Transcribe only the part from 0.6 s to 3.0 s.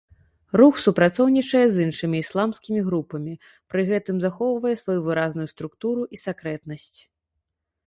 супрацоўнічае з іншымі ісламскімі